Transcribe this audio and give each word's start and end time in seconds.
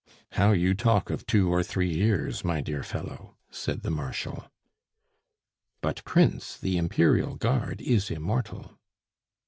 "How 0.31 0.51
you 0.51 0.73
talk 0.73 1.11
of 1.11 1.27
two 1.27 1.53
or 1.53 1.61
three 1.61 1.93
years, 1.93 2.43
my 2.43 2.59
dear 2.59 2.81
fellow!" 2.81 3.37
said 3.51 3.83
the 3.83 3.91
Marshal. 3.91 4.45
"But, 5.79 6.03
Prince, 6.05 6.57
the 6.57 6.75
Imperial 6.75 7.35
Guard 7.35 7.81
is 7.83 8.09
immortal." 8.09 8.79